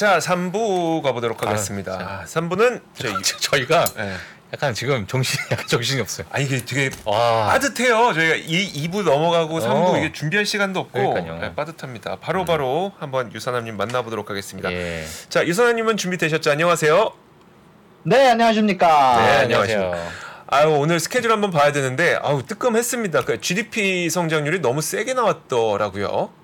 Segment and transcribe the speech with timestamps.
[0.00, 2.24] 자, 3부 가보도록 하겠습니다.
[2.26, 4.14] 3부는 저희 저희가 예.
[4.50, 6.26] 약간 지금 정신 약간 정신이 없어요.
[6.30, 7.48] 아 이게 되게 와.
[7.48, 8.14] 빠듯해요.
[8.14, 9.98] 저희가 이 2부 넘어가고 3부 어.
[9.98, 11.40] 이게 준비할 시간도 없고 그러니까요.
[11.40, 12.16] 네, 빠듯합니다.
[12.16, 14.72] 바로바로 한번 유사남님 만나보도록 하겠습니다.
[14.72, 15.04] 예.
[15.28, 16.50] 자, 유사남님은 준비되셨죠?
[16.50, 17.12] 안녕하세요.
[18.04, 19.16] 네, 안녕하십니까.
[19.20, 20.08] 네, 안녕하세요.
[20.46, 23.26] 아유 오늘 스케줄 한번 봐야 되는데 아우 뜨끔했습니다.
[23.26, 26.39] 그 GDP 성장률이 너무 세게 나왔더라고요.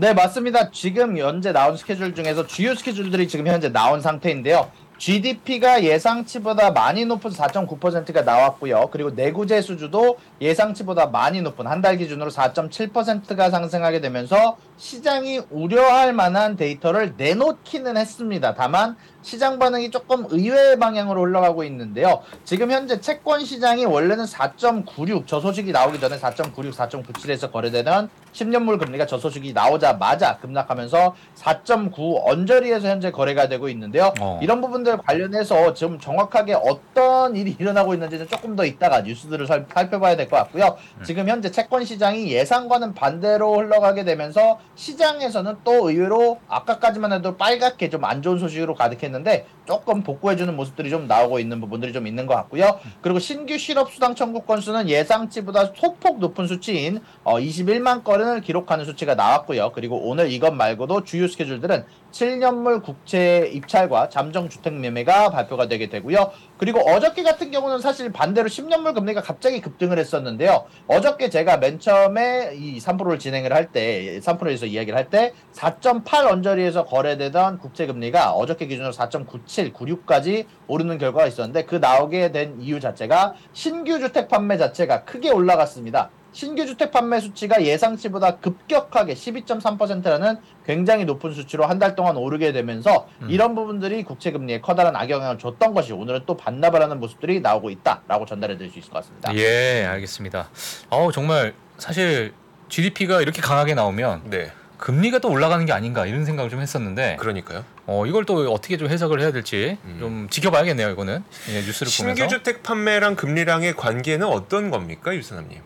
[0.00, 0.70] 네, 맞습니다.
[0.70, 4.70] 지금 현재 나온 스케줄 중에서 주요 스케줄들이 지금 현재 나온 상태인데요.
[4.96, 8.90] GDP가 예상치보다 많이 높은 4.9%가 나왔고요.
[8.92, 16.56] 그리고 내구재 수주도 예상치보다 많이 높은 한 달 기준으로 4.7%가 상승하게 되면서 시장이 우려할 만한
[16.56, 18.54] 데이터를 내놓기는 했습니다.
[18.54, 22.22] 다만 시장 반응이 조금 의외의 방향으로 흘러가고 있는데요.
[22.44, 29.06] 지금 현재 채권 시장이 원래는 4.96 저 소식이 나오기 전에 4.96, 4.97에서 거래되는 10년물 금리가
[29.06, 34.12] 저 소식이 나오자마자 급락하면서 4.9 언저리에서 현재 거래가 되고 있는데요.
[34.20, 34.38] 어.
[34.42, 40.16] 이런 부분들 관련해서 지금 정확하게 어떤 일이 일어나고 있는지는 조금 더 이따가 뉴스들을 살, 살펴봐야
[40.16, 40.76] 될것 같고요.
[41.04, 47.98] 지금 현재 채권 시장이 예상과는 반대로 흘러가게 되면서 시장에서는 또 의외로 아까까지만 해도 빨갛게 좀
[48.08, 52.78] 안 좋은 소식으로 가득했는데 조금 복구해주는 모습들이 좀 나오고 있는 부분들이 좀 있는 것 같고요.
[53.02, 59.14] 그리고 신규 실업 수당 청구 건수는 예상치보다 소폭 높은 수치인 어, 21만 건을 기록하는 수치가
[59.14, 59.72] 나왔고요.
[59.74, 66.30] 그리고 오늘 이것 말고도 주요 스케줄들은 7년물 국채 입찰과 잠정 주택 매매가 발표가 되게 되고요.
[66.56, 70.66] 그리고 어저께 같은 경우는 사실 반대로 10년물 금리가 갑자기 급등을 했었는데요.
[70.86, 76.84] 어저께 제가 맨 처음에 이 3%를 진행을 할 때, 3%에서 이야기를 할 때 4.8 언저리에서
[76.84, 83.34] 거래되던 국채 금리가 어저께 기준으로 4.97, 96까지 오르는 결과가 있었는데 그 나오게 된 이유 자체가
[83.54, 86.10] 신규 주택 판매 자체가 크게 올라갔습니다.
[86.32, 93.08] 신규 주택 판매 수치가 예상치보다 급격하게 12.3%라는 굉장히 높은 수치로 한 달 동안 오르게 되면서
[93.22, 93.30] 음.
[93.30, 98.26] 이런 부분들이 국채 금리에 커다란 악영향을 줬던 것이 오늘은 또 반납을 하는 모습들이 나오고 있다라고
[98.26, 99.32] 전달해 드릴 수 있을 것 같습니다.
[99.36, 100.48] 예, 알겠습니다.
[100.90, 102.32] 어우 정말 사실
[102.68, 107.64] GDP가 이렇게 강하게 나오면 네, 금리가 또 올라가는 게 아닌가 이런 생각을 좀 했었는데 그러니까요.
[107.86, 109.96] 어 이걸 또 어떻게 좀 해석을 해야 될지 음.
[110.00, 115.60] 좀 지켜봐야겠네요 이거는 예, 뉴스를 신규 보면서 주택 판매랑 금리랑의 관계는 어떤 겁니까, 유사남님?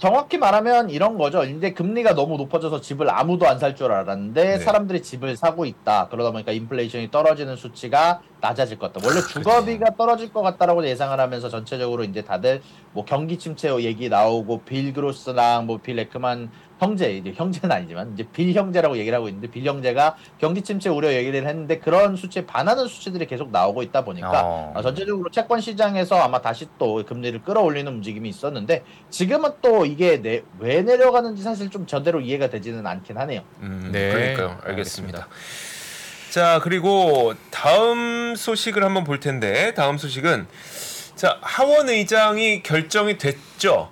[0.00, 1.44] 정확히 말하면 이런 거죠.
[1.44, 4.58] 이제 금리가 너무 높아져서 집을 아무도 안 살 줄 알았는데 네.
[4.58, 6.08] 사람들이 집을 사고 있다.
[6.10, 9.06] 그러다 보니까 인플레이션이 떨어지는 수치가 낮아질 것 같다.
[9.06, 12.62] 원래 주거비가 떨어질 것 같다라고 예상을 하면서 전체적으로 이제 다들
[12.92, 18.54] 뭐 경기 침체 얘기 나오고 빌 그로스랑 뭐빌 에크만 형제 이제 형제는 아니지만 이제 빌
[18.54, 23.26] 형제라고 얘기를 하고 있는데 빌 형제가 경기 침체 우려 얘기를 했는데 그런 수치에 반하는 수치들이
[23.26, 24.72] 계속 나오고 있다 보니까 어.
[24.74, 30.42] 아, 전체적으로 채권 시장에서 아마 다시 또 금리를 끌어올리는 움직임이 있었는데 지금은 또 이게 내,
[30.58, 33.42] 왜 내려가는지 사실 좀 제대로 이해가 되지는 않긴 하네요.
[33.60, 34.58] 음, 네, 그러니까요.
[34.64, 35.28] 알겠습니다.
[36.30, 40.46] 자, 그리고 다음 소식을 한번 볼 텐데 다음 소식은
[41.16, 43.90] 자 하원 의장이 결정이 됐죠.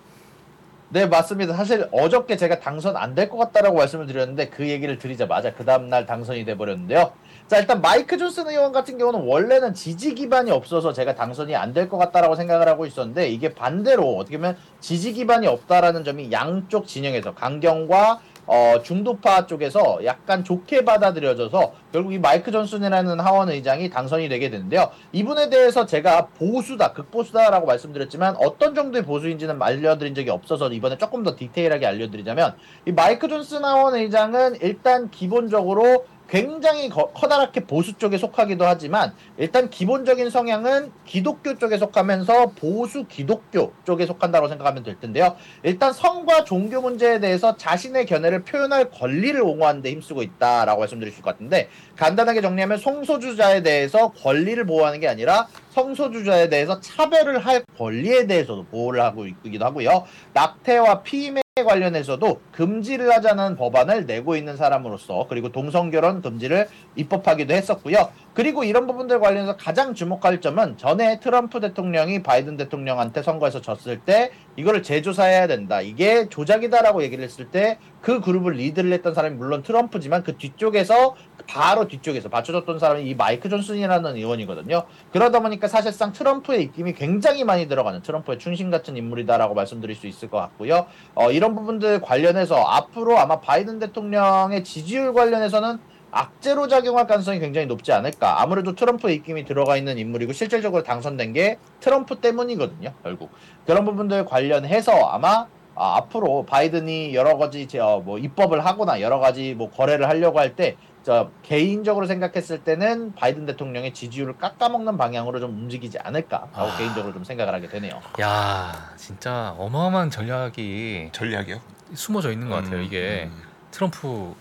[0.91, 1.53] 네 맞습니다.
[1.55, 6.07] 사실 어저께 제가 당선 안 될 것 같다라고 말씀을 드렸는데 그 얘기를 드리자마자 그 다음날
[6.07, 7.13] 당선이 돼 버렸는데요.
[7.49, 11.89] 자 일단 마이크 존슨 의원 같은 경우는 원래는 지지 기반이 없어서 제가 당선이 안 될
[11.91, 17.35] 것 같다라고 생각을 하고 있었는데 이게 반대로 어떻게 보면 지지 기반이 없다라는 점이 양쪽 진영에서
[17.35, 24.49] 강경과 어, 중도파 쪽에서 약간 좋게 받아들여져서 결국 이 마이크 존슨이라는 하원 의장이 당선이 되게
[24.49, 24.91] 되는데요.
[25.13, 31.37] 이분에 대해서 제가 보수다, 극보수다라고 말씀드렸지만 어떤 정도의 보수인지는 알려드린 적이 없어서 이번에 조금 더
[31.37, 38.65] 디테일하게 알려드리자면 이 마이크 존슨 하원 의장은 일단 기본적으로 굉장히 거- 커다랗게 보수 쪽에 속하기도
[38.67, 45.37] 하지만 일단 기본적인 성향은 기독교 쪽에 속하면서 보수 기독교 쪽에 속한다고 생각하면 될 텐데요.
[45.63, 51.17] 일단 성과 종교 문제에 대해서 자신의 견해를 표현할 권리를 옹호하는 데 힘쓰고 있다라고 말씀드릴 수
[51.17, 57.65] 있을 것 같은데 간단하게 정리하면 성소주자에 대해서 권리를 보호하는 게 아니라 성소주자에 대해서 차별을 할
[57.79, 60.05] 권리에 대해서도 보호를 하고 있기도 하고요.
[60.35, 68.11] 낙태와 피임에 관련해서도 금지를 하자는 법안을 내고 있는 사람으로서 그리고 동성결혼 금지를 입법하기도 했었고요.
[68.39, 74.31] 그리고 이런 부분들 관련해서 가장 주목할 점은 전에 트럼프 대통령이 바이든 대통령한테 선거에서 졌을 때
[74.55, 75.81] 이거를 재조사해야 된다.
[75.81, 81.89] 이게 조작이다라고 얘기를 했을 때 그 그룹을 리드를 했던 사람이 물론 트럼프지만 그 뒤쪽에서 바로
[81.89, 84.85] 뒤쪽에서 받쳐줬던 사람이 이 마이크 존슨이라는 의원이거든요.
[85.13, 90.31] 그러다 보니까 사실상 트럼프의 입김이 굉장히 많이 들어가는 트럼프의 충신 같은 인물이다라고 말씀드릴 수 있을
[90.31, 90.87] 것 같고요.
[91.15, 95.79] 어, 이런 부분들 관련해서 앞으로 아마 바이든 대통령의 지지율 관련해서는
[96.11, 98.41] 악재로 작용할 가능성이 굉장히 높지 않을까.
[98.43, 102.95] 아무래도 트럼프의 입김이 들어가 있는 인물이고 실질적으로 당선된 게 트럼프 때문이거든요.
[103.03, 103.31] 결국
[103.67, 105.47] 그런 부분들 관련해서 아마
[105.81, 110.41] 아, 앞으로 바이든이 여러 가지 제, 어, 뭐 입법을 하거나 여러 가지 뭐 거래를 하려고
[110.41, 116.77] 할때저 개인적으로 생각했을 때는 바이든 대통령의 지지율을 깎아먹는 방향으로 좀 움직이지 않을까라고 아.
[116.77, 118.01] 개인적으로 좀 생각을 하게 되네요.
[118.21, 121.61] 야 진짜 어마어마한 전략이 전략이요?
[121.95, 122.79] 숨어져 있는 것 같아요.
[122.79, 123.43] 음, 이게 음.
[123.71, 124.35] 트럼프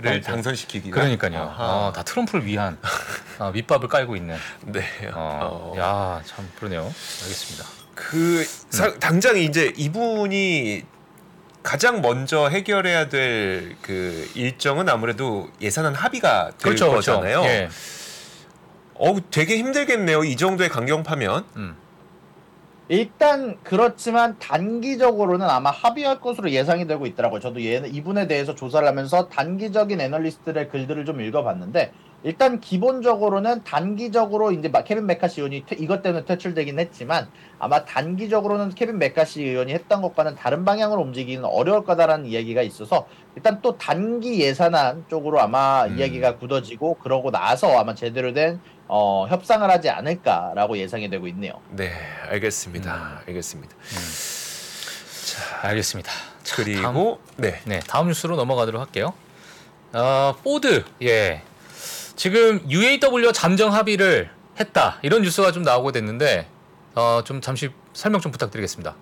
[0.00, 1.54] 를 어, 당선시키기 그러니까요.
[1.58, 2.78] 어, 다 트럼프를 위한
[3.38, 4.36] 어, 밑밥을 깔고 있는.
[4.66, 4.84] 네.
[5.12, 5.78] 어, 어.
[5.78, 6.82] 야 참 그러네요.
[6.82, 7.64] 알겠습니다.
[7.96, 10.84] 그 사- 당장 이제 이분이
[11.64, 17.40] 가장 먼저 해결해야 될 그 일정은 아무래도 예산안 합의가 될 그렇죠, 거잖아요.
[17.42, 17.48] 그렇죠.
[17.48, 17.68] 예.
[18.94, 20.22] 어, 되게 힘들겠네요.
[20.24, 21.44] 이 정도의 강경 파면.
[21.56, 21.76] 음.
[22.90, 27.38] 일단 그렇지만 단기적으로는 아마 합의할 것으로 예상이 되고 있더라고요.
[27.40, 31.92] 저도 얘, 이분에 대해서 조사를 하면서 단기적인 애널리스트들의 글들을 좀 읽어봤는데
[32.24, 38.70] 일단 기본적으로는 단기적으로 이제 막 케빈 메카시 의원이 퇴- 이것 때문에 퇴출되긴 했지만 아마 단기적으로는
[38.70, 43.06] 케빈 메카시 의원이 했던 것과는 다른 방향으로 움직이기는 어려울 거다라는 이야기가 있어서
[43.38, 45.96] 일단 또 단기 예산안 쪽으로 아마 음.
[45.96, 48.58] 이야기가 굳어지고 그러고 나서 아마 제대로 된
[48.88, 51.52] 어, 협상을 하지 않을까라고 예상이 되고 있네요.
[51.70, 51.92] 네,
[52.30, 53.22] 알겠습니다.
[53.28, 53.76] 알겠습니다.
[55.62, 56.10] 알겠습니다.
[56.42, 57.60] 자, 다음, 그리고 네.
[57.64, 59.14] 네 다음 뉴스로 넘어가도록 할게요.
[59.92, 61.42] 어, 포드 예
[62.16, 66.48] 지금 UAW 잠정 합의를 했다 이런 뉴스가 좀 나오고 됐는데
[66.96, 68.96] 어, 좀 잠시 설명 좀 부탁드리겠습니다.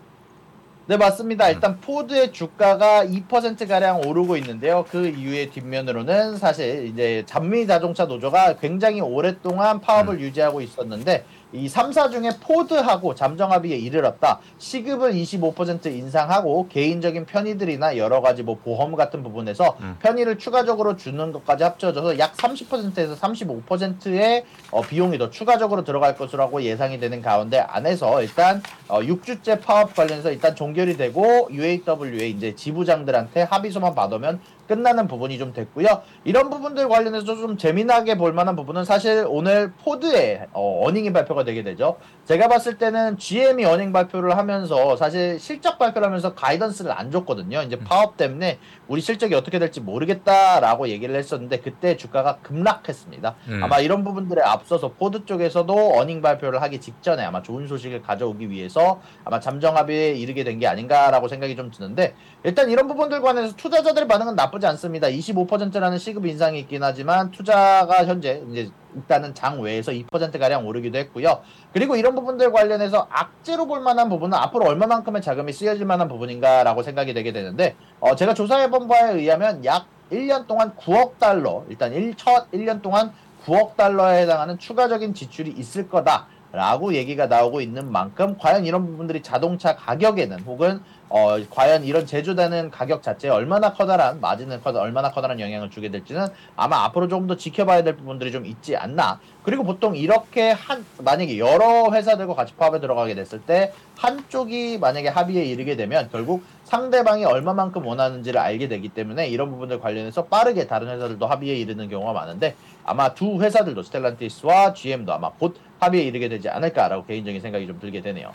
[0.89, 1.51] 네 맞습니다.
[1.51, 4.85] 일단 포드의 주가가 2% 가량 오르고 있는데요.
[4.89, 11.25] 그 이유의 뒷면으로는 사실 이제 전미 자동차 노조가 굉장히 오랫동안 파업을 유지하고 있었는데
[11.57, 14.41] 이 3 사 중에 포드하고 잠정 합의에 이르렀다.
[14.59, 19.97] 시급을 25% 인상하고 개인적인 편의들이나 여러 가지 뭐 보험 같은 부분에서 음.
[20.01, 27.01] 편의를 추가적으로 주는 것까지 합쳐져서 약 30%에서 35%의 어, 비용이 더 추가적으로 들어갈 것으로 예상이
[27.01, 33.95] 되는 가운데 안에서 일단 어, 6주째 파업 관련해서 일단 종결이 되고 UAW의 이제 지부장들한테 합의서만
[33.95, 36.03] 받으면 끝나는 부분이 좀 됐고요.
[36.25, 41.63] 이런 부분들 관련해서 좀 재미나게 볼 만한 부분은 사실 오늘 포드의 어, 어닝이 발표가 되게
[41.63, 41.99] 되죠.
[42.25, 47.63] 제가 봤을 때는 GM이 earning 발표를 하면서 사실 실적 발표를 하면서 guidance를 안 줬거든요.
[47.63, 48.59] 이제 파업 때문에
[48.89, 53.35] 우리 실적이 어떻게 될지 모르겠다라고 얘기를 했었는데 그때 주가가 급락했습니다.
[53.49, 53.61] 음.
[53.63, 59.01] 아마 이런 부분들에 앞서서 포드 쪽에서도 earning 발표를 하기 직전에 아마 좋은 소식을 가져오기 위해서
[59.25, 64.09] 아마 잠정 합의에 이르게 된 게 아닌가라고 생각이 좀 드는데 일단 이런 부분들 관해서 투자자들의
[64.09, 65.09] 반응은 나쁘지 않습니다.
[65.09, 71.43] 25%라는 시급 인상이 있긴 하지만 주가가 현재 이제 일단은 장 외에서 2% 가량 오르기도 했고요.
[71.73, 77.13] 그리고 이런 부분들 관련해서 악재로 볼 만한 부분은 앞으로 얼마만큼의 자금이 쓰여질 만한 부분인가라고 생각이
[77.15, 82.51] 되게 되는데 어, 제가 조사해본 바에 의하면 약 1년 동안 9억 달러 일단 1, 첫
[82.53, 83.13] 1년 동안
[83.45, 86.27] 9억 달러에 해당하는 추가적인 지출이 있을 거다.
[86.57, 90.81] 라고 얘기가 나오고 있는 만큼 과연 이런 부분들이 자동차 가격에는 혹은
[91.11, 96.27] 어 과연 이런 제조되는 가격 자체에 얼마나 커다란 마진을 커다 얼마나 커다란 영향을 주게 될지는
[96.57, 99.21] 아마 앞으로 조금 더 지켜봐야 될 부분들이 좀 있지 않나.
[99.43, 105.45] 그리고 보통 이렇게 한 만약에 여러 회사들과 같이 파업에 들어가게 됐을 때 한쪽이 만약에 합의에
[105.45, 111.27] 이르게 되면 결국 상대방이 얼마만큼 원하는지를 알게 되기 때문에 이런 부분들 관련해서 빠르게 다른 회사들도
[111.27, 117.07] 합의에 이르는 경우가 많은데 아마 두 회사들도 스텔란티스와 GM도 아마 곧 합의에 이르게 되지 않을까라고
[117.07, 118.33] 개인적인 생각이 좀 들게 되네요.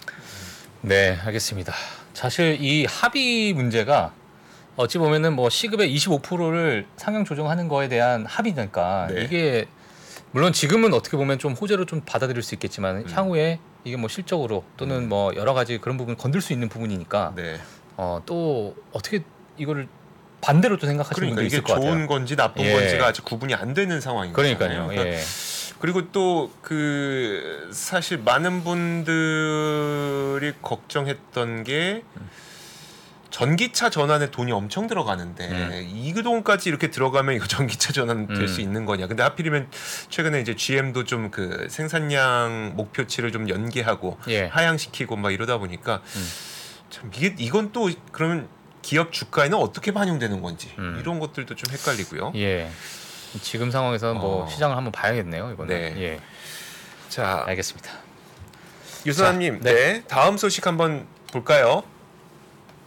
[0.82, 1.74] 네, 알겠습니다.
[2.14, 4.14] 사실 이 합의 문제가
[4.76, 9.24] 어찌 보면은 뭐 시급의 25%를 상향 조정하는 거에 대한 합의니까 네.
[9.24, 9.66] 이게
[10.32, 13.06] 물론 지금은 어떻게 보면 좀 호재로 좀 받아들일 수 있겠지만 음.
[13.10, 17.60] 향후에 이게 뭐 실적으로 또는 뭐 여러 가지 그런 부분 건들 수 있는 부분이니까 네.
[17.98, 19.24] 어, 또 어떻게
[19.58, 19.88] 이거를
[20.40, 22.08] 반대로 또 생각하시는 그러니까 분도 이게 있을 것 좋은 같아요.
[22.08, 22.74] 건지 나쁜 예.
[22.74, 24.58] 건지가 아직 구분이 안 되는 상황인 거잖아요.
[24.58, 24.88] 그러니까요.
[24.88, 25.22] 그러니까 예.
[25.82, 32.04] 그리고 또 그 사실 많은 분들이 걱정했던 게
[33.30, 35.90] 전기차 전환에 돈이 엄청 들어가는데 음.
[35.90, 38.62] 이 돈까지 이렇게 들어가면 이거 전기차 전환 될수 음.
[38.62, 39.08] 있는 거냐?
[39.08, 39.70] 근데 하필이면
[40.10, 44.46] 최근에 이제 GM도 좀 그 생산량 목표치를 좀 연계하고 예.
[44.46, 46.30] 하향시키고 막 이러다 보니까 음.
[46.90, 48.48] 참 이게 이건 또 그러면
[48.82, 50.98] 기업 주가에는 어떻게 반영되는 건지 음.
[51.00, 52.34] 이런 것들도 좀 헷갈리고요.
[52.36, 52.70] 예.
[53.40, 54.48] 지금 상황에서는 뭐 어.
[54.48, 55.52] 시장을 한번 봐야겠네요.
[55.52, 55.68] 이거는.
[55.68, 56.02] 네.
[56.02, 56.20] 예.
[57.10, 57.90] 자, 알겠습니다.
[59.06, 60.04] 유선님, 자, 네.
[60.08, 61.84] 다음 소식 한번 볼까요?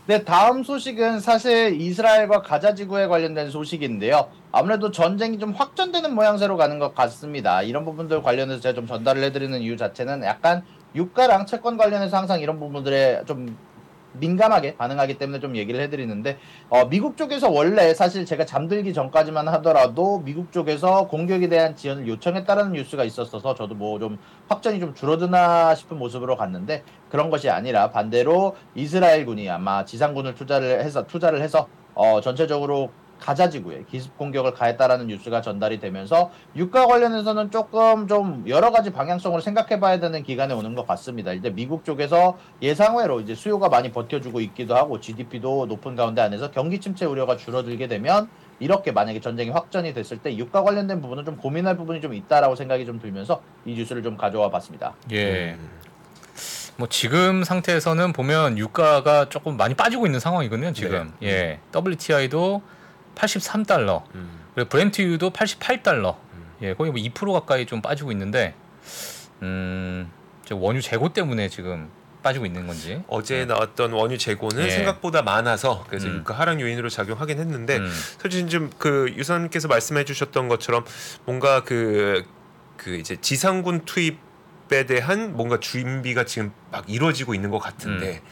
[0.07, 4.29] 네, 다음 소식은 사실 이스라엘과 가자 지구에 관련된 소식인데요.
[4.53, 7.63] 아무래도 전쟁이 좀 확전되는 모양새로 가는 것 같습니다.
[7.63, 10.63] 이런 부분들 관련해서 제가 좀 전달을 해드리는 이유 자체는 약간
[10.95, 13.57] 유가랑 채권 관련해서 항상 이런 부분들에 좀
[14.14, 20.21] 민감하게 반응하기 때문에 좀 얘기를 해드리는데 어, 미국 쪽에서 원래 사실 제가 잠들기 전까지만 하더라도
[20.25, 24.18] 미국 쪽에서 공격에 대한 지원을 요청했다라는 뉴스가 있었어서 저도 뭐 좀
[24.49, 31.06] 확전이 좀 줄어드나 싶은 모습으로 갔는데 그런 것이 아니라 반대로 이스라엘군이 아마 지상군을 투자를 해서
[31.06, 32.90] 투자를 해서 어, 전체적으로
[33.25, 39.40] 가자 지구에 기습 공격을 가했다라는 뉴스가 전달이 되면서 유가 관련해서는 조금 좀 여러 가지 방향성으로
[39.40, 41.33] 생각해 봐야 되는 기간에 오는 것 같습니다.
[41.33, 46.78] 이제 미국 쪽에서 예상외로 이제 수요가 많이 버텨주고 있기도 하고 GDP도 높은 가운데 안에서 경기
[46.81, 48.28] 침체 우려가 줄어들게 되면
[48.61, 52.85] 이렇게 만약에 전쟁이 확전이 됐을 때 유가 관련된 부분은 좀 고민할 부분이 좀 있다라고 생각이
[52.85, 54.95] 좀 들면서 이 뉴스를 좀 가져와 봤습니다.
[55.12, 55.57] 예.
[56.76, 60.75] 뭐 지금 상태에서는 보면 유가가 조금 많이 빠지고 있는 상황이거든요.
[60.75, 61.28] 지금 네.
[61.28, 62.61] 예 WTI도
[63.14, 64.40] 83달러, 음.
[64.54, 66.47] 그리고 브렌트유도 88달러, 음.
[66.62, 68.54] 예 거의 뭐 2% 가까이 좀 빠지고 있는데,
[69.42, 70.11] 음,
[70.44, 71.90] 저 원유 재고 때문에 지금
[72.25, 73.02] 빠지고 있는 건지.
[73.06, 74.71] 어제 나왔던 원유 재고는 예.
[74.71, 76.16] 생각보다 많아서 그래서 음.
[76.16, 80.85] 유가 하락 요인으로 작용하긴 했는데 음, 사실 좀그 유사님께서 말씀해 주셨던 것처럼
[81.26, 82.25] 뭔가 그,
[82.78, 88.28] 그 이제 지상군 투입에 대한 뭔가 준비가 지금 막 이루어지고 있는 것 같은데 음.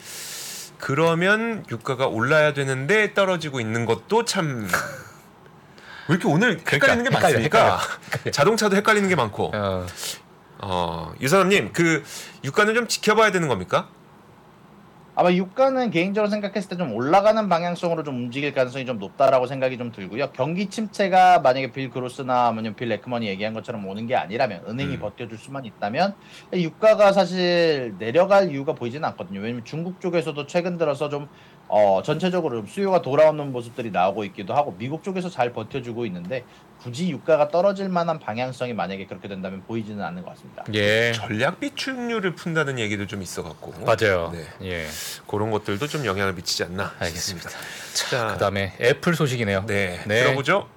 [0.83, 4.67] 그러면 유가가 올라야 되는데 떨어지고 있는 것도 참.
[6.09, 7.81] 왜 이렇게 오늘 헷갈리는 게 그러니까 헷갈려, 많습니까?
[8.33, 9.53] 자동차도 헷갈리는 게 많고.
[9.55, 9.87] 어,
[10.59, 12.03] 어, 유사님 그
[12.43, 13.91] 유가는 좀 지켜봐야 되는 겁니까?
[15.15, 19.93] 아마 유가는 개인적으로 생각했을 때 좀 올라가는 방향성으로 좀 움직일 가능성이 좀 높다라고 생각이 좀
[19.93, 20.31] 들고요.
[20.33, 25.01] 경기 침체가 만약에 빌 그로스나 아니면 빌 레크먼이 얘기한 것처럼 오는 게 아니라면 은행이 음.
[25.01, 26.15] 버텨줄 수만 있다면
[26.55, 29.41] 유가가 사실 내려갈 이유가 보이지는 않거든요.
[29.41, 31.29] 왜냐면 중국 쪽에서도 최근 들어서 좀
[31.75, 36.45] 어, 전체적으로 좀 수요가 돌아오는 모습들이 나오고 있기도 하고 미국 쪽에서 잘 버텨주고 있는데
[36.83, 40.65] 굳이 유가가 떨어질 만한 방향성이 만약에 그렇게 된다면 보이지는 않는 것 같습니다.
[40.75, 44.33] 예, 전략 비축률을 푼다는 얘기도 좀 있어 갖고 맞아요.
[44.35, 44.45] 네.
[44.69, 44.87] 예,
[45.27, 47.49] 그런 것들도 좀 영향을 미치지 않나 알겠습니다.
[47.49, 47.59] 싶습니다.
[47.95, 49.65] 자, 그다음에 애플 소식이네요.
[49.67, 50.25] 네, 네.
[50.25, 50.69] 들어보죠.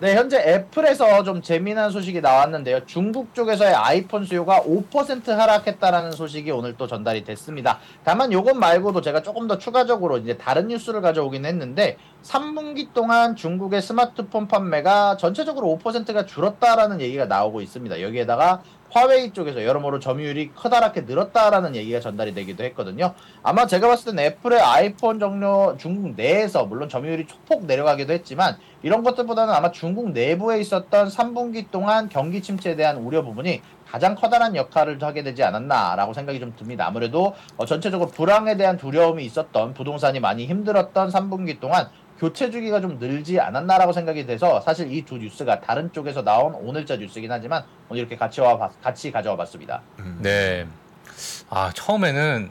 [0.00, 2.86] 네, 현재 애플에서 좀 재미난 소식이 나왔는데요.
[2.86, 7.80] 중국 쪽에서의 아이폰 수요가 5% 하락했다라는 소식이 오늘 또 전달이 됐습니다.
[8.04, 13.82] 다만 요것 말고도 제가 조금 더 추가적으로 이제 다른 뉴스를 가져오긴 했는데 3분기 동안 중국의
[13.82, 18.00] 스마트폰 판매가 전체적으로 5%가 줄었다라는 얘기가 나오고 있습니다.
[18.00, 23.14] 여기에다가 화웨이 쪽에서 여러모로 점유율이 커다랗게 늘었다라는 얘기가 전달이 되기도 했거든요.
[23.42, 29.02] 아마 제가 봤을 땐 애플의 아이폰 종료 중국 내에서 물론 점유율이 초폭 내려가기도 했지만 이런
[29.02, 34.98] 것들보다는 아마 중국 내부에 있었던 3분기 동안 경기 침체에 대한 우려 부분이 가장 커다란 역할을
[35.02, 36.86] 하게 되지 않았나라고 생각이 좀 듭니다.
[36.86, 42.98] 아무래도 어, 전체적으로 불황에 대한 두려움이 있었던 부동산이 많이 힘들었던 3분기 동안 교체 주기가 좀
[42.98, 48.00] 늘지 않았나라고 생각이 돼서 사실 이 두 뉴스가 다른 쪽에서 나온 오늘자 뉴스긴 하지만 오늘
[48.00, 49.82] 이렇게 같이 와 봤- 같이 가져와 봤습니다.
[50.00, 50.18] 음.
[50.20, 50.66] 네.
[51.48, 52.50] 아 처음에는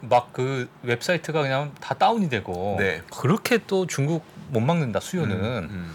[0.00, 3.02] 막 그 웹사이트가 그냥 다 다운이 되고 네.
[3.16, 5.36] 그렇게 또 중국 못 막는다 수요는
[5.70, 5.94] 음,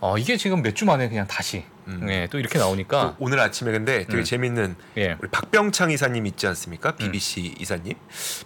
[0.00, 2.06] 어 이게 지금 몇 주 만에 그냥 다시 음.
[2.10, 4.24] 예, 또 이렇게 나오니까 또 오늘 아침에 근데 되게 음.
[4.24, 5.16] 재밌는 예.
[5.20, 6.90] 우리 박병창 이사님 있지 않습니까?
[6.90, 6.96] 음.
[6.98, 7.94] BBC 이사님.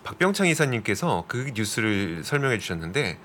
[0.04, 3.18] 박병창 이사님께서 그 뉴스를 설명해 주셨는데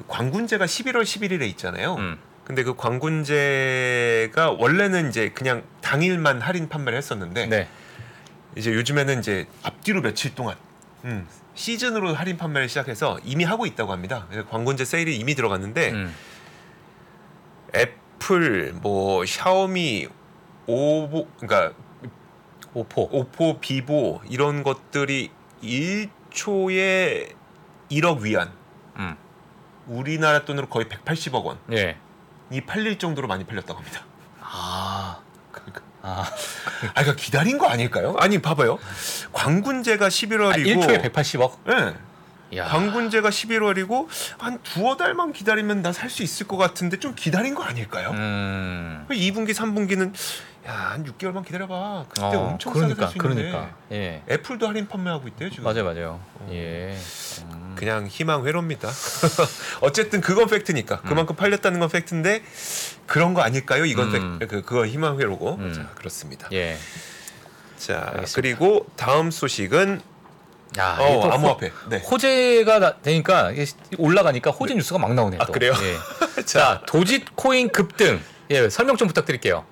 [0.00, 1.94] 그 광군제가 11월 11일에 있잖아요.
[1.96, 2.18] 음.
[2.44, 7.68] 근데 그 광군제가 원래는 이제 그냥 당일만 할인 판매를 했었는데 네.
[8.56, 10.56] 이제 요즘에는 이제 앞뒤로 며칠 동안
[11.04, 14.26] 음, 시즌으로 할인 판매를 시작해서 이미 하고 있다고 합니다.
[14.30, 16.14] 그래서 광군제 세일이 이미 들어갔는데 음.
[17.74, 20.08] 애플, 뭐 샤오미,
[20.66, 21.72] 오보, 그러니까
[22.74, 23.10] 오포.
[23.12, 25.30] 오포, 비보 이런 것들이
[25.62, 27.34] 1초에
[27.90, 28.50] 1억 위안,
[28.96, 29.16] 음.
[29.86, 31.96] 우리나라 돈으로 거의 180억 원이 예.
[32.66, 34.04] 팔릴 정도로 많이 팔렸다고 합니다.
[34.40, 35.20] 아.
[35.52, 36.22] 그러니까, 아.
[36.22, 38.16] 아, 그러니까 기다린 거 아닐까요?
[38.18, 38.78] 아니 봐봐요,
[39.32, 41.58] 광군제가 아 11월이고, 1초에 180억?
[41.68, 41.94] 예,
[42.56, 42.64] 야.
[42.66, 44.06] 광군제가 11월이고
[44.38, 48.10] 한 두어 달만 기다리면 나 살 수 있을 것 같은데 좀 기다린 거 아닐까요?
[48.10, 49.06] 음.
[49.10, 50.12] 2분기, 3분기는
[50.66, 52.04] 야 한 6개월만 기다려봐.
[52.08, 53.50] 그때 어, 엄청 그러니까 싸게 살수 있는데.
[53.50, 53.76] 그러니까.
[53.92, 54.22] 예.
[54.30, 55.64] 애플도 할인 판매하고 있대요 지금.
[55.64, 56.20] 맞아요, 맞아요.
[56.34, 56.48] 어.
[56.52, 56.96] 예.
[57.44, 57.74] 음.
[57.78, 58.88] 그냥 희망 회로입니다.
[59.80, 62.42] 어쨌든 그건 팩트니까 그만큼 팔렸다는 건 팩트인데
[63.06, 63.84] 그런 거 아닐까요?
[63.86, 64.38] 이건 음.
[64.38, 65.54] 팩, 그 그건 희망 회로고.
[65.56, 65.72] 음.
[65.72, 66.48] 자 그렇습니다.
[66.52, 66.76] 예.
[67.78, 68.32] 자 알겠습니다.
[68.34, 70.02] 그리고 다음 소식은
[70.78, 71.72] 야, 이게 어 또 암호화폐.
[71.88, 71.98] 네.
[71.98, 73.66] 호재가 나- 되니까 이게
[73.98, 75.40] 올라가니까 호재 뉴스가 막 나오네요.
[75.40, 75.52] 아, 또.
[75.52, 75.72] 그래요?
[75.82, 76.42] 예.
[76.44, 78.20] 자, 도지코인 급등.
[78.50, 79.64] 예, 설명 좀 부탁드릴게요.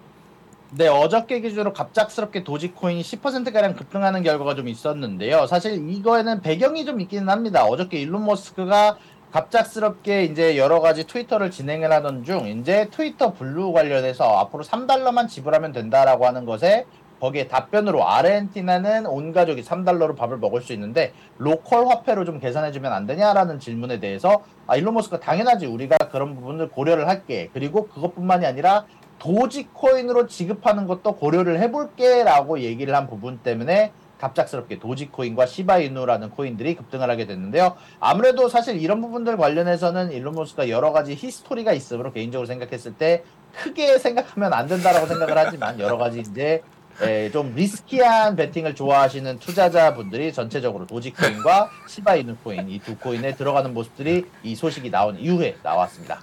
[0.71, 5.47] 네, 어저께 기준으로 갑작스럽게 도지코인이 10%가량 급등하는 결과가 좀 있었는데요.
[5.47, 7.65] 사실 이거에는 배경이 좀 있기는 합니다.
[7.65, 8.99] 어저께 일론 머스크가
[9.33, 15.73] 갑작스럽게 이제 여러 가지 트위터를 진행을 하던 중 이제 트위터 블루 관련해서 앞으로 3달러만 지불하면
[15.73, 16.85] 된다라고 하는 것에
[17.21, 23.07] 거기에 답변으로 아르헨티나는 온 가족이 3달러로 밥을 먹을 수 있는데 local 화폐로 좀 계산해주면 안
[23.07, 28.87] 되냐라는 질문에 대해서 아, 일론 머스크가 당연하지 우리가 그런 부분을 고려를 할게 그리고 그것뿐만이 아니라
[29.19, 37.27] 도지코인으로 지급하는 것도 고려를 해볼게라고 얘기를 한 부분 때문에 갑작스럽게 도지코인과 시바이누라는 코인들이 급등을 하게
[37.27, 37.77] 됐는데요.
[38.01, 43.23] 아무래도 사실 이런 부분들 관련해서는 일론 머스크가 여러 가지 history가 있으므로 개인적으로 생각했을 때
[43.55, 46.63] 크게 생각하면 안 된다라고 생각을 하지만 여러 가지 이제
[47.01, 54.25] 에, 좀 리스키한 베팅을 좋아하시는 투자자분들이 전체적으로 도지코인과 시바이누 코인 이 두 코인에 들어가는 모습들이
[54.43, 56.21] 이 소식이 나온 이후에 나왔습니다.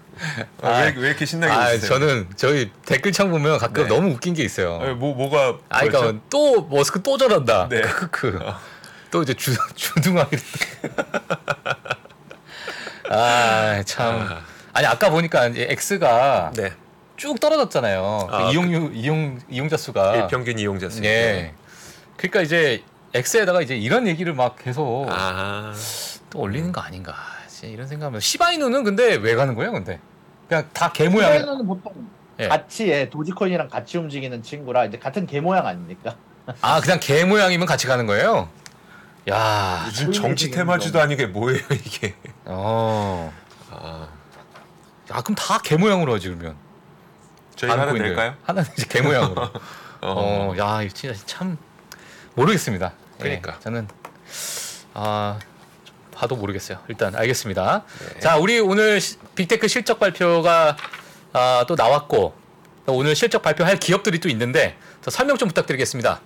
[0.62, 1.90] 아, 왜, 왜 이렇게 신나게 아, 웃으세요?
[2.00, 3.90] 저는 저희 댓글창 보면 가끔 네.
[3.90, 4.80] 너무 웃긴 게 있어요.
[4.82, 6.20] 아, 뭐 뭐가 아, 그러니까?
[6.30, 7.70] 또 머스크 또 저런다.
[7.70, 7.82] 네.
[7.82, 8.40] 크크.
[9.12, 10.30] 또 이제 주 주둥아리.
[13.10, 14.28] 아, 참.
[14.74, 16.74] 아니 아까 보니까 이제 X가 네
[17.18, 18.28] 쭉 떨어졌잖아요.
[18.30, 20.16] 그 아, 이용료 이용 이용자 수가.
[20.18, 21.04] 일평균 이용자 수.
[21.06, 21.54] 예.
[22.18, 25.74] 그러니까 이제 X에다가 이제 이런 얘기를 막 계속 아
[26.30, 27.16] 또 올리는 거 아닌가.
[27.48, 30.00] 진짜 이런 생각하면 시바이누는 근데 왜 가는 거예요, 근데?
[30.50, 31.32] 그냥 다 개 모양.
[31.32, 31.94] 시바이누는 보통
[32.40, 32.48] 예.
[32.50, 36.16] 같이 예, 도지코인이랑 같이 움직이는 친구라 이제 같은 개 모양 아닙니까?
[36.62, 38.50] 아, 그냥 개 모양이면 같이 가는 거예요?
[39.30, 39.84] 야.
[39.86, 42.14] 무슨 정치 테마주도 아니게 뭐예요 이게?
[42.44, 43.32] 어.
[43.72, 44.08] 아,
[45.12, 46.56] 야, 그럼 다 개 모양으로 하지 그러면.
[47.56, 47.86] 저희 하나.
[47.94, 48.36] 될까요?
[48.44, 49.42] 하나는 이제 개 모양으로.
[50.02, 50.54] 어.
[50.54, 51.58] 어, 야, 진짜 참
[52.36, 52.94] 모르겠습니다.
[53.20, 53.60] 예, 그러니까.
[53.60, 53.88] 저는
[54.94, 55.40] 아
[56.14, 56.80] 봐도 모르겠어요.
[56.88, 57.84] 일단 알겠습니다.
[58.14, 58.20] 네.
[58.20, 60.78] 자, 우리 오늘 시- 빅테크 실적 발표가
[61.34, 62.34] 아, 또 나왔고
[62.86, 66.22] 또 오늘 실적 발표할 기업들이 또 있는데 저 설명 좀 부탁드리겠습니다.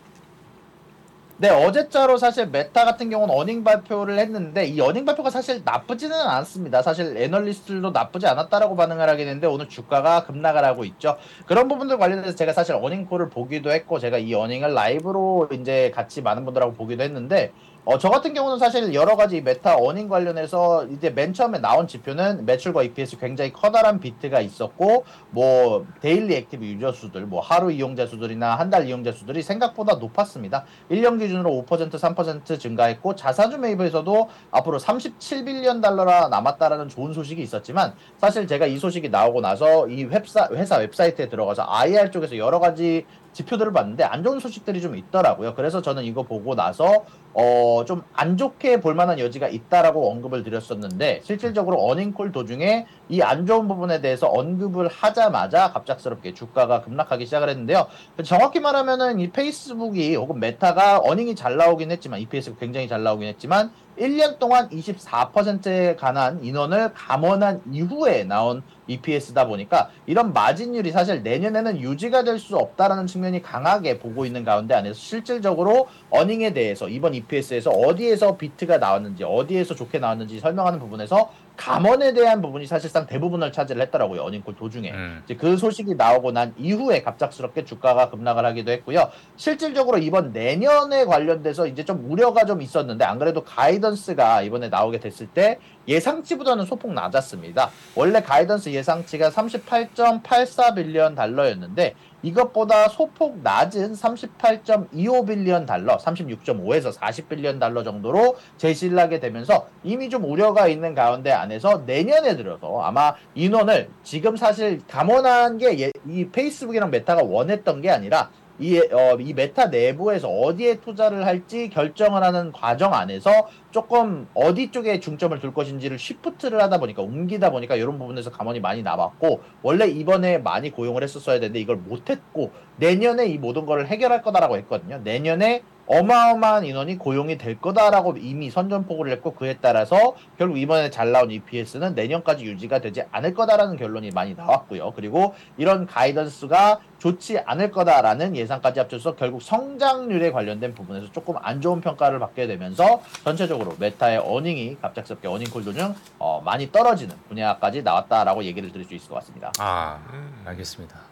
[1.41, 6.81] 네, 어제자로 사실 메타 같은 경우는 earning 발표를 했는데 이 earning 발표가 사실 나쁘지는 않습니다.
[6.81, 11.15] 사실 애널리스트들도 나쁘지 않았다라고 반응을 하게 되는데 오늘 주가가 급락을 하고 있죠.
[11.45, 16.21] 그런 부분들 관련해서 제가 사실 earning call을 보기도 했고 제가 이 earning을 라이브로 이제 같이
[16.21, 17.53] 많은 분들하고 보기도 했는데
[17.89, 22.45] 어, 저 같은 경우는 사실 여러 가지 메타 earning 관련해서 이제 맨 처음에 나온 지표는
[22.45, 28.53] 매출과 EPS 굉장히 커다란 beat가 있었고 뭐 daily active user 수들, 뭐 하루 이용자 수들이나
[28.59, 30.65] 한 달 이용자 수들이 생각보다 높았습니다.
[30.91, 38.45] 1년 기준으로 5% 3% 증가했고 자사주 매입에서도 앞으로 37빌리언 달러나 남았다라는 좋은 소식이 있었지만 사실
[38.45, 43.07] 제가 이 소식이 나오고 나서 이 회사 회사 웹사이트에 들어가서 IR 쪽에서 여러 가지
[43.39, 45.53] 지표들을 봤는데 안 좋은 소식들이 좀 있더라고요.
[45.55, 51.21] 그래서 저는 이거 보고 나서 어 좀 안 좋게 볼 만한 여지가 있다라고 언급을 드렸었는데
[51.23, 57.87] 실질적으로 어닝콜 도중에 이 안 좋은 부분에 대해서 언급을 하자마자 갑작스럽게 주가가 급락하기 시작을 했는데요.
[58.23, 63.71] 정확히 말하면은 이 페이스북이 혹은 메타가 earning이 잘 나오긴 했지만 EPS가 굉장히 잘 나오긴 했지만
[63.99, 72.23] 1년 동안 24%에 관한 인원을 감원한 이후에 나온 EPS다 보니까 이런 마진율이 사실 내년에는 유지가
[72.23, 78.37] 될 수 없다라는 측면이 강하게 보고 있는 가운데 안에서 실질적으로 earning에 대해서 이번 EPS에서 어디에서
[78.37, 84.44] beat가 나왔는지 어디에서 좋게 나왔는지 설명하는 부분에서 감원에 대한 부분이 사실상 대부분을 차지를 했더라고요 earning
[84.44, 85.21] call 도중에 음.
[85.25, 89.11] 이제 그 소식이 나오고 난 이후에 갑작스럽게 주가가 급락을 하기도 했고요.
[89.35, 95.27] 실질적으로 이번 내년에 관련돼서 이제 좀 우려가 좀 있었는데 안 그래도 guidance가 이번에 나오게 됐을
[95.27, 97.71] 때 예상치보다는 소폭 낮았습니다.
[97.95, 107.59] 원래 가이던스 예상치가 38.84 billion 달러였는데 이것보다 소폭 낮은 38.25 billion 달러, 36.5에서 40 billion
[107.59, 113.89] 달러 정도로 제시를 하게 되면서 이미 좀 우려가 있는 가운데 안에서 내년에 들어서 아마 인원을
[114.03, 115.69] 지금 사실 감원한 게
[116.07, 122.23] 이 페이스북이랑 메타가 원했던 게 아니라 이, 어, 이 메타 내부에서 어디에 투자를 할지 결정을
[122.23, 123.31] 하는 과정 안에서
[123.71, 128.83] 조금 어디 쪽에 중점을 둘 것인지를 쉬프트를 하다 보니까 옮기다 보니까 이런 부분에서 감원이 많이
[128.83, 134.57] 남았고 원래 이번에 많이 고용을 했었어야 되는데 이걸 못했고 내년에 이 모든 거를 해결할 거다라고
[134.57, 134.99] 했거든요.
[135.03, 141.31] 내년에 어마어마한 인원이 고용이 될 거다라고 이미 선전포고를 했고 그에 따라서 결국 이번에 잘 나온
[141.31, 144.93] EPS는 내년까지 유지가 되지 않을 거다라는 결론이 많이 나왔고요.
[144.95, 151.81] 그리고 이런 가이던스가 좋지 않을 거다라는 예상까지 합쳐서 결국 성장률에 관련된 부분에서 조금 안 좋은
[151.81, 158.43] 평가를 받게 되면서 전체적으로 메타의 어닝이 갑작스럽게 어닝 콜 도중 어, 많이 떨어지는 분야까지 나왔다라고
[158.43, 159.51] 얘기를 드릴 수 있을 것 같습니다.
[159.57, 160.43] 아, 음.
[160.45, 161.08] 알겠습니다.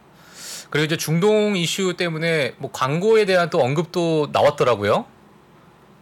[0.69, 5.05] 그리고 이제 중동 이슈 때문에 뭐 광고에 대한 또 언급도 나왔더라고요.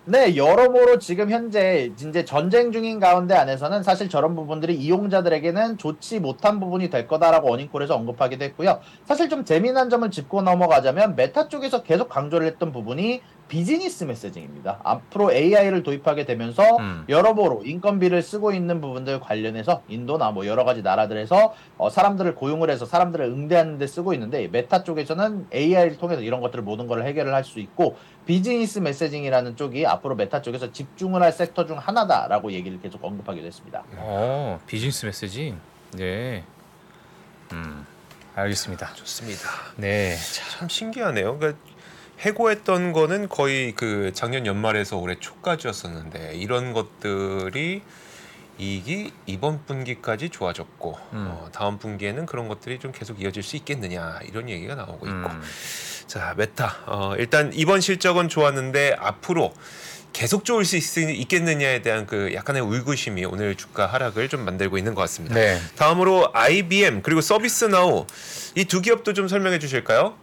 [0.07, 6.59] 네, 여러모로 지금 현재 이제 전쟁 중인 가운데 안에서는 사실 저런 부분들이 이용자들에게는 좋지 못한
[6.59, 8.81] 부분이 될 거다라고 earning call에서 언급하기도 했고요.
[9.05, 14.79] 사실 좀 재미난 점을 짚고 넘어가자면 메타 쪽에서 계속 강조를 했던 부분이 비즈니스 messaging입니다.
[14.83, 17.05] 앞으로 AI를 도입하게 되면서 음.
[17.07, 22.85] 여러모로 인건비를 쓰고 있는 부분들 관련해서 인도나 뭐 여러 가지 나라들에서 어, 사람들을 고용을 해서
[22.85, 27.45] 사람들을 응대하는 데 쓰고 있는데 메타 쪽에서는 AI를 통해서 이런 것들을 모든 걸 해결을 할
[27.45, 33.03] 수 있고 비즈니스 messaging이라는 쪽이 앞으로 메타 쪽에서 집중을 할 섹터 중 하나다라고 얘기를 계속
[33.05, 33.83] 언급하기도 했습니다.
[33.97, 35.53] 어, 비즈니스 메시지.
[35.93, 36.43] 네.
[37.51, 37.85] 음.
[38.33, 38.93] 알겠습니다.
[38.95, 39.47] 좋습니다.
[39.77, 40.15] 네.
[40.57, 41.37] 참 신기하네요.
[41.37, 41.59] 그러니까
[42.19, 47.81] 해고했던 거는 거의 그 작년 연말에서 올해 초까지였었는데 이런 것들이
[48.57, 51.27] 이익이 이번 분기까지 좋아졌고 음.
[51.29, 55.41] 어, 다음 분기에는 그런 것들이 좀 계속 이어질 수 있겠느냐 이런 얘기가 나오고 있고 음.
[56.07, 59.53] 자 메타 어, 일단 이번 실적은 좋았는데 앞으로
[60.13, 64.95] 계속 좋을 수 있, 있겠느냐에 대한 그 약간의 의구심이 오늘 주가 하락을 좀 만들고 있는
[64.95, 65.35] 것 같습니다.
[65.35, 65.59] 네.
[65.75, 68.05] 다음으로 IBM 그리고 서비스나우
[68.55, 70.15] 이 두 기업도 좀 설명해 주실까요?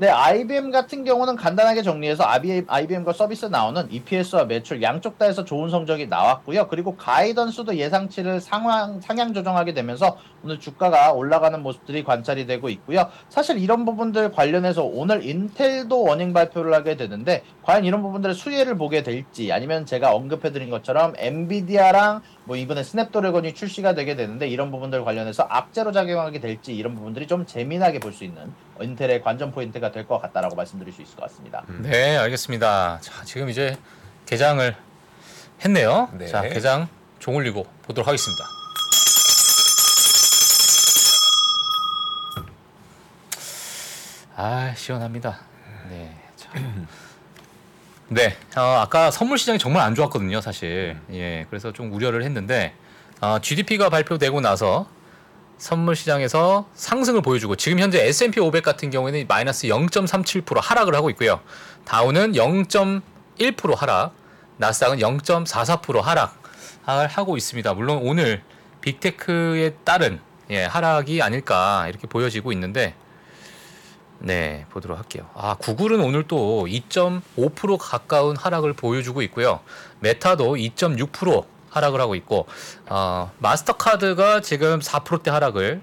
[0.00, 6.06] 네, IBM 같은 경우는 간단하게 정리해서 IBM과 서비스 나오는 EPS와 매출 양쪽 다에서 좋은 성적이
[6.06, 6.68] 나왔고요.
[6.68, 13.10] 그리고 가이던스도 예상치를 상향, 상향 조정하게 되면서 오늘 주가가 올라가는 모습들이 관찰이 되고 있고요.
[13.28, 19.02] 사실 이런 부분들 관련해서 오늘 인텔도 earning 발표를 하게 되는데 과연 이런 부분들의 수혜를 보게
[19.02, 25.46] 될지 아니면 제가 언급해드린 것처럼 엔비디아랑 뭐 이번에 스냅드래곤이 출시가 되게 되는데 이런 부분들 관련해서
[25.48, 30.18] 악재로 작용하게 될지 이런 부분들이 좀 재미나게 볼 수 있는 인텔의 관전 포인트가 될 것
[30.20, 31.62] 같다라고 말씀드릴 수 있을 것 같습니다.
[31.68, 31.82] 음.
[31.82, 32.98] 네, 알겠습니다.
[33.02, 33.76] 자, 지금 이제
[34.26, 34.74] 개장을
[35.64, 36.08] 했네요.
[36.18, 36.26] 네.
[36.26, 36.88] 자, 개장
[37.20, 38.44] 종 올리고 보도록 하겠습니다.
[44.36, 45.38] 아, 시원합니다.
[45.88, 46.16] 네.
[46.36, 46.50] 자.
[48.12, 48.36] 네.
[48.56, 50.96] 어, 아까 선물 시장이 정말 안 좋았거든요, 사실.
[51.12, 51.46] 예.
[51.48, 52.74] 그래서 좀 우려를 했는데
[53.20, 54.88] 어, GDP가 발표되고 나서
[55.58, 61.38] 선물 시장에서 상승을 보여주고 지금 현재 S&P 500 같은 경우에는 마이너스 0.37% 하락을 하고 있고요.
[61.84, 64.14] 다우는 0.1% 하락,
[64.56, 67.74] 나스닥은 0.44% 하락을 하고 있습니다.
[67.74, 68.42] 물론 오늘
[68.80, 70.18] 빅테크에 따른
[70.50, 72.94] 예, 하락이 아닐까 이렇게 보여지고 있는데
[74.20, 75.28] 네 보도록 할게요.
[75.34, 79.60] 아 구글은 오늘 또 2.5% 가까운 하락을 보여주고 있고요.
[80.00, 82.46] 메타도 2.6% 하락을 하고 있고
[82.86, 85.80] 어, 마스터카드가 지금 4%대 하락을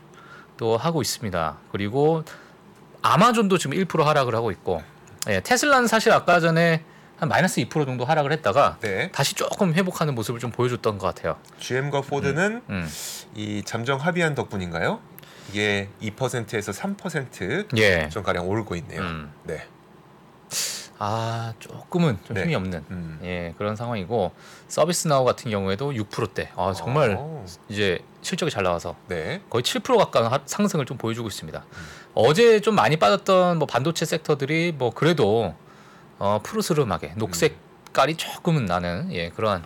[0.58, 1.58] 또 하고 있습니다.
[1.72, 2.24] 그리고
[3.02, 4.84] 아마존도 지금 1% 하락을 하고 있고
[5.30, 6.84] 예, 테슬라는 사실 아까 전에
[7.18, 9.12] 한 마이너스 2% 정도 하락을 했다가 네.
[9.12, 11.38] 다시 조금 회복하는 모습을 좀 보여줬던 것 같아요.
[11.60, 12.88] GM과 포드는 음.
[13.36, 15.00] 이 잠정 합의한 덕분인가요?
[15.50, 18.10] 이게 2%에서 3%좀 예.
[18.24, 19.02] 가량 오르고 있네요.
[19.02, 19.32] 음.
[19.44, 19.66] 네.
[21.00, 22.44] 아 조금은 좀 네.
[22.44, 23.20] 힘이 없는 음.
[23.24, 24.32] 예 그런 상황이고
[24.68, 29.42] 서비스 나우 같은 경우에도 6%대 아 정말 어, 이제 실적이 잘 나와서 네.
[29.50, 31.64] 거의 7% 가까운 하- 상승을 좀 보여주고 있습니다.
[32.16, 35.54] 어제 좀 많이 빠졌던 뭐 반도체 섹터들이 뭐 그래도
[36.18, 37.58] 어 푸르스름하게 녹색
[37.94, 39.64] 깔이 조금은 나는 예 그러한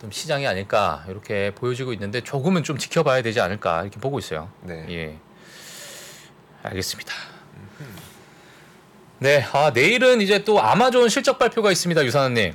[0.00, 4.50] 좀 시장이 아닐까 이렇게 보여지고 있는데 조금은 좀 지켜봐야 되지 않을까 이렇게 보고 있어요.
[4.62, 4.86] 네.
[4.90, 5.18] 예.
[6.62, 7.12] 알겠습니다.
[9.20, 12.52] 네, 아, 내일은 이제 또 아마존 실적 발표가 있습니다, 유산님.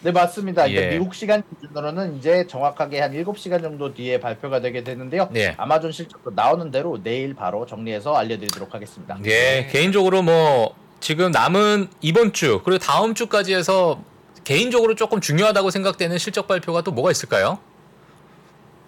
[0.00, 0.66] 네 맞습니다.
[0.66, 0.88] 이제 예.
[0.90, 5.28] 미국 시간 기준으로는 이제 정확하게 한 7시간 정도 뒤에 발표가 되게 되는데요.
[5.32, 5.54] 네.
[5.56, 9.18] 아마존 실적도 나오는 대로 내일 바로 정리해서 알려드리도록 하겠습니다.
[9.24, 14.00] 예, 개인적으로 뭐 지금 남은 이번 주 그리고 다음 주까지 해서
[14.48, 17.58] 개인적으로 조금 중요하다고 생각되는 실적 발표가 또 뭐가 있을까요?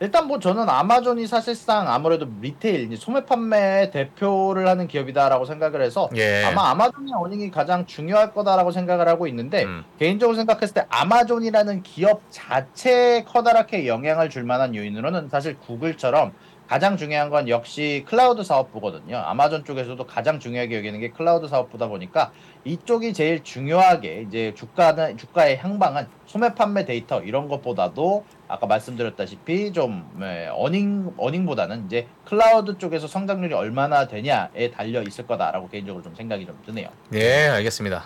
[0.03, 6.45] 일단 뭐 저는 아마존이 사실상 아무래도 리테일 소매 판매 대표를 하는 기업이다라고 생각을 해서 예.
[6.45, 9.85] 아마 아마존의 어닝이 가장 중요할 거다라고 생각을 하고 있는데 음.
[9.99, 16.33] 개인적으로 생각했을 때 아마존이라는 기업 자체에 커다랗게 영향을 줄 만한 요인으로는 사실 구글처럼
[16.71, 19.17] 가장 중요한 건 역시 클라우드 사업부거든요.
[19.17, 22.31] 아마존 쪽에서도 가장 중요하게 여기는 게 클라우드 사업부다 보니까
[22.65, 30.09] 이쪽이 제일 중요하게 이제 주가는 주가의 향방은 소매 판매 데이터 이런 것보다도 아까 말씀드렸다시피 좀
[30.23, 36.47] 예, earning earning보다는 이제 클라우드 쪽에서 성장률이 얼마나 되냐에 달려 있을 거다라고 개인적으로 좀 생각이
[36.47, 36.89] 좀 드네요.
[37.15, 38.05] 예, 알겠습니다.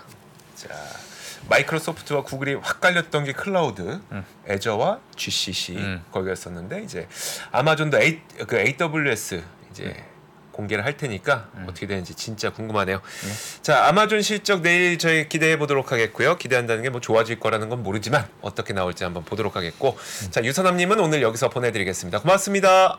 [0.55, 0.69] 자,
[1.49, 4.25] 마이크로소프트와 구글이 확 갈렸던 게 클라우드, 음.
[4.49, 6.05] 애저와 GCP 음.
[6.13, 7.09] 거기였었는데 이제
[7.53, 10.15] 아마존도 A, 그 AWS 이제 음.
[10.53, 13.01] 공개를 할 테니까 어떻게 되는지 진짜 궁금하네요.
[13.61, 16.37] 자, 아마존 실적 내일 저희 기대해 보도록 하겠고요.
[16.39, 20.31] 기대한다는 게 뭐 좋아질 거라는 건 모르지만 어떻게 나올지 한번 보도록 하겠고, 음.
[20.31, 22.21] 자 유선남님은 오늘 여기서 보내드리겠습니다.
[22.21, 22.99] 고맙습니다.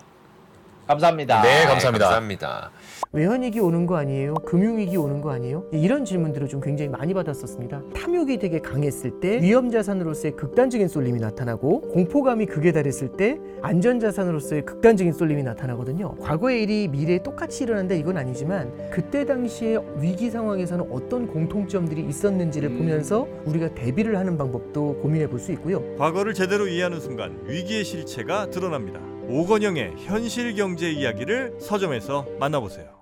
[0.85, 1.41] 감사합니다.
[1.43, 2.05] 네, 감사합니다.
[2.05, 2.71] 감사합니다.
[3.15, 4.33] 외환위기 오는 거 아니에요?
[4.45, 5.63] 금융위기 오는 거 아니에요?
[5.71, 7.81] 이런 질문들을 좀 굉장히 많이 받았었습니다.
[7.95, 15.43] 탐욕이 되게 강했을 때 위험자산으로서의 극단적인 쏠림이 나타나고 공포감이 극에 달했을 때 안전자산으로서의 극단적인 쏠림이
[15.43, 16.15] 나타나거든요.
[16.15, 23.27] 과거의 일이 미래에 똑같이 일어난다 이건 아니지만 그때 당시에 위기 상황에서는 어떤 공통점들이 있었는지를 보면서
[23.45, 25.95] 우리가 대비를 하는 방법도 고민해 볼 수 있고요.
[25.97, 28.99] 과거를 제대로 이해하는 순간 위기의 실체가 드러납니다.
[29.27, 32.94] 오건영의 현실 경제 이야기를 서점에서 만나보세요.